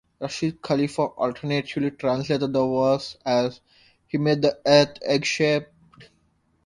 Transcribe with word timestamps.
Rashad 0.19 0.59
Khalifa 0.63 1.03
alternatively 1.03 1.91
translated 1.91 2.51
the 2.53 2.65
verse 2.65 3.17
as: 3.23 3.61
he 4.07 4.17
made 4.17 4.41
the 4.41 4.57
earth 4.65 4.97
egg-shaped. 5.03 6.07